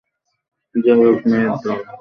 [0.75, 1.79] যাই হোক, মেয়ের দল।